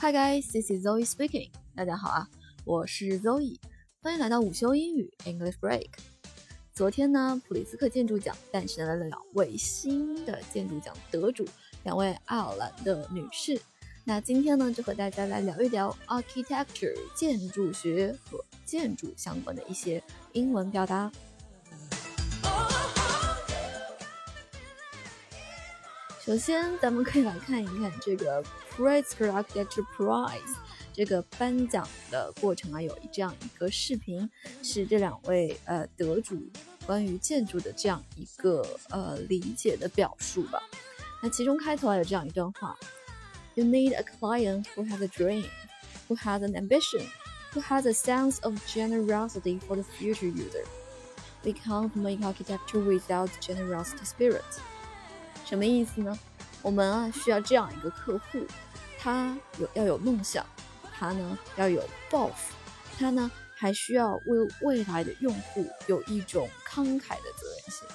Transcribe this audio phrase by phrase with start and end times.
[0.00, 1.50] Hi guys, this is Zoe speaking.
[1.74, 2.28] 大家好啊，
[2.64, 3.58] 我是 Zoe，
[4.00, 5.88] 欢迎来到午休英语 English Break。
[6.72, 11.44] 昨天呢，普利兹克建筑奖诞生了两位新的建筑奖得主，
[11.82, 13.60] 两位爱尔兰的女士。
[14.04, 20.00] 那今天呢，就和大家来聊一聊 architecture 建筑学和建筑相关的一些
[20.32, 21.10] 英文表达。
[26.27, 28.41] 首先，咱们可以来看一看这个
[28.71, 30.55] Pritzker Architecture Prize
[30.93, 34.29] 这个颁奖的过程啊，有这样一个视频，
[34.61, 36.37] 是这两位呃得主
[36.85, 40.61] 关于建筑的这样一个呃理解的表述吧。
[41.21, 42.77] 那其中开头啊有这样一段话：
[43.55, 45.45] You need a client who has a dream,
[46.07, 47.05] who has an ambition,
[47.53, 50.63] who has a sense of generosity for the future user.
[51.43, 54.43] We can't make architecture without generosity spirit.
[55.48, 56.18] 什么意思呢？
[56.60, 58.46] 我们啊需要这样一个客户，
[58.98, 60.44] 他有要有梦想，
[60.92, 62.52] 他呢要有抱负，
[62.98, 67.88] 他呢还需要为未来的用户有一种慷慨的责任心。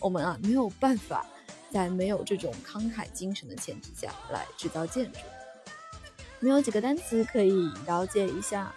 [0.00, 1.24] 我们啊没有办法
[1.70, 5.20] 在没有这种慷慨精神的前提下来制造建筑。
[6.40, 8.74] 我们有几个单词可以了解一下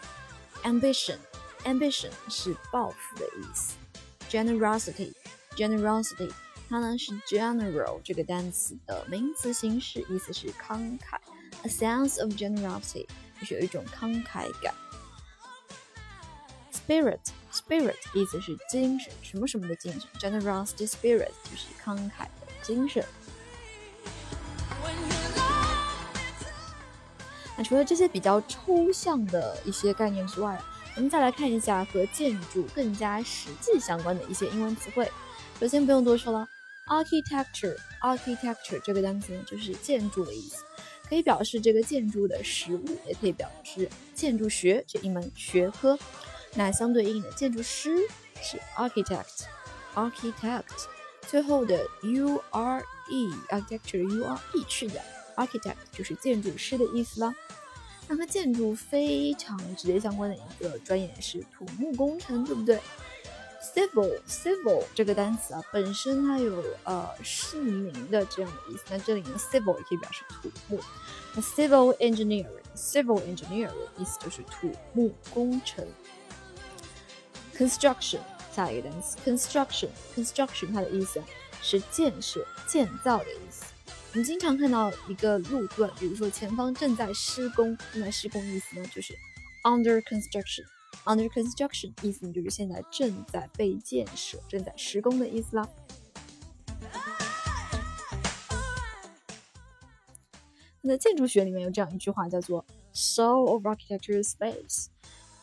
[0.63, 3.73] ：ambition，ambition 是抱负的意思
[4.29, 6.31] ；generosity，generosity。
[6.71, 11.17] 它呢是 general 这个单词的名词形式，意思是慷慨
[11.63, 13.05] ，a sense of generosity
[13.37, 14.73] 就是有一种慷慨感。
[16.71, 23.05] spirit，spirit 意思是精神，什么什么的精神，generosity spirit 就是慷慨的精神。
[27.57, 30.57] 那除了这些比较抽象的一些概念之外，
[30.95, 35.11] 我们再来看一下和建筑更加实际相关的一些英文词汇。
[35.59, 36.47] 首先不用多说了。
[36.87, 40.63] Architecture，architecture 这个单词呢，就是建筑的意思，
[41.07, 45.97] 可以表示这个建筑的实物，也可以表示建筑学这一门学科。
[46.53, 47.97] 那相对应的建筑师
[48.41, 50.63] 是 architect，architect。
[51.27, 55.01] 最后的 u r e，architecture u r e 去掉
[55.37, 57.33] ，architect 就是建筑师的意思了。
[58.09, 62.81] 那和建筑非常直接相关的一个专业是土木工程，对不对
[63.61, 68.83] ？civil civil 这个单词啊，本身它有呃市民的这样的意思。
[68.89, 70.79] 那这里呢，civil 也可以表示土木。
[71.33, 75.87] 那 civil engineering civil engineering 意思就是土木工程。
[77.55, 78.19] construction
[78.51, 81.21] 下一个单词 construction construction 它的意思
[81.61, 83.65] 是建设、建造的意思。
[84.11, 89.13] 我们经常看到一个路段，比如说前方正在施工，正在施工意思呢就是
[89.63, 90.65] under construction。
[91.03, 95.67] Under construction 意思呢，就是现在正在被建设、正在施工的意思啦。
[100.81, 102.63] 那建筑学里面有这样一句话，叫做
[102.93, 104.87] “Soul of architecture space”，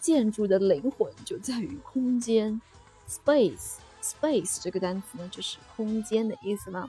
[0.01, 2.61] 建筑的灵魂就在于空间。
[3.09, 6.89] Space，space 这个单词呢，就是空间的意思啦。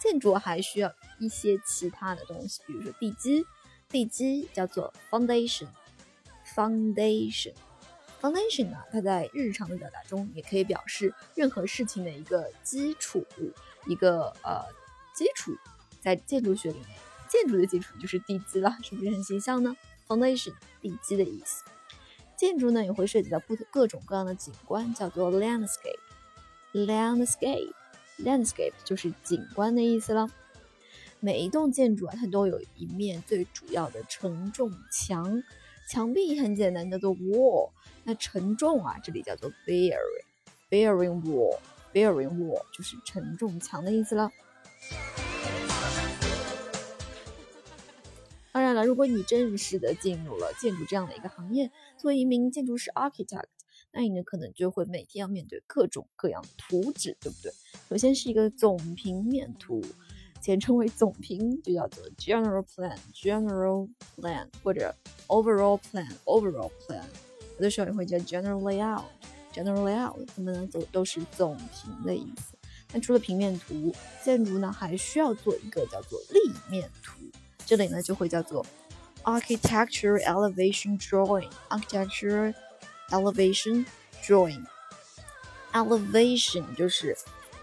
[0.00, 3.44] 建筑还需要一些其他的东西，比如说地基，
[3.88, 5.68] 地基叫做 foundation，foundation。
[6.54, 7.54] Foundation
[8.20, 13.24] Foundation 呢，它在日常的表达中也可以表示任何事情的一个基础，
[13.86, 14.64] 一个呃
[15.14, 15.52] 基础。
[16.00, 16.88] 在建筑学里面，
[17.28, 21.64] 建筑的基础就是地基了，是不是很形象呢？Foundation 地基的意思。
[22.36, 25.98] 建筑呢也会涉及到不各种各样的景观，叫做 landscape。
[26.72, 30.30] landscape，landscape 就是景观的意思了。
[31.18, 35.42] 每一栋建筑啊，它都有一面最主要的承重墙。
[35.88, 37.70] 墙壁很简单，叫做 wall。
[38.04, 44.30] 那承重啊，这里叫做 bearing，bearing wall，bearing wall 就是承重墙的意思了。
[48.52, 53.44] 当然了，如果你正式的进入了建筑这样的一个行业，作为一名建筑师 architect，
[53.92, 57.52] 那你呢可能就会每天要面对各种各样的图纸，对不对？
[57.88, 59.82] 首先是一个总平面图。
[60.38, 64.94] 简称为总平，就叫做 general plan，general plan 或者
[65.28, 67.02] overall plan，overall plan。
[67.56, 72.54] 有的时候也会叫 general layout，general layout，它们呢都都是总评的意思。
[72.92, 73.92] 那除了平面图，
[74.22, 76.38] 建筑呢还需要做一个叫做立
[76.70, 77.14] 面图，
[77.64, 78.64] 这里呢就会叫做
[79.24, 82.54] architecture elevation drawing，architecture
[83.10, 83.84] elevation
[84.22, 87.16] drawing，elevation 就是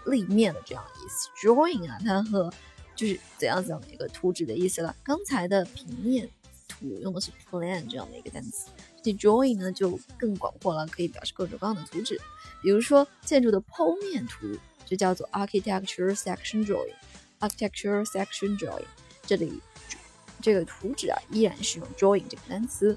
[0.06, 2.52] 立面的这样意思，drawing 啊，它和
[2.94, 4.94] 就是怎样怎样的一个图纸的意思了。
[5.02, 6.28] 刚才的平面
[6.88, 8.68] 图用的是 plan 这样的一个单词，
[9.02, 12.20] 这 drawing 呢就更广阔了，可以表示各种各样的图纸。
[12.62, 14.46] 比如说建筑的剖面图
[14.86, 18.84] 就叫做 architecture section drawing，architecture section drawing。
[19.26, 19.60] 这里
[20.42, 22.96] 这个图纸啊，依然是用 drawing 这个单词。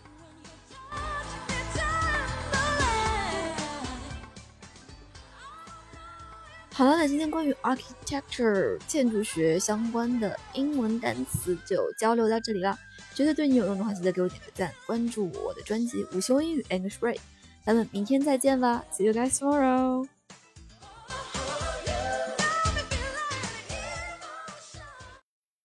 [6.74, 12.78] 好了，那今天关于 architecture 建筑学相关的英文单词就交流到这里了。
[13.18, 17.18] 觉得对你有用的话，记得给我点个赞，关注我的专辑午休英语 English Break。
[17.66, 20.08] 咱们明天再见吧，See you guys tomorrow。